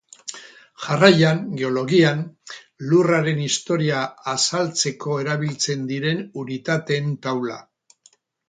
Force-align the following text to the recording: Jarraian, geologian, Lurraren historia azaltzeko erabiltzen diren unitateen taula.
Jarraian, 0.85 1.41
geologian, 1.59 2.23
Lurraren 2.93 3.43
historia 3.49 4.01
azaltzeko 4.33 5.21
erabiltzen 5.27 5.87
diren 5.93 6.27
unitateen 6.47 7.17
taula. 7.29 7.61